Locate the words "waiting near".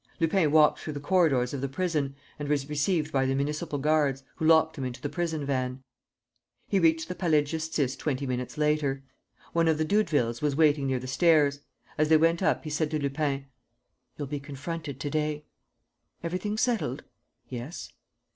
10.55-10.97